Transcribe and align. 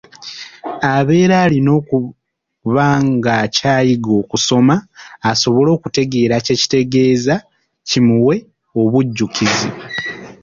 Abeera 0.93 1.35
alina 1.45 1.71
okuba 1.79 2.85
ng'akyayiga 3.11 4.11
okusoma 4.21 4.75
asobolE 5.29 5.69
okutegeera 5.77 6.35
kye 6.45 6.55
kitegeeza 6.61 7.35
kimuwe 7.87 8.35
obujjukizi. 8.81 9.69